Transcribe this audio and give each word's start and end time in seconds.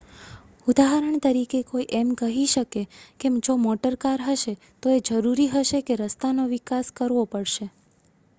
ઉદાહરણ 0.67 1.19
તરીકે 1.19 1.59
કોઈ 1.65 1.85
એમ 1.91 2.09
કહી 2.21 2.45
શકે 2.47 2.83
કે 3.19 3.27
જો 3.41 3.53
મોટર 3.59 3.93
કાર 3.99 4.19
હશે 4.23 4.53
તો 4.81 4.87
એ 4.91 5.05
જરૂરી 5.07 5.49
હશે 5.53 5.79
કે 5.83 5.93
રસ્તાનો 5.97 6.43
વિકાસ 6.51 6.87
કરવો 6.95 7.23
પડશે 7.31 7.65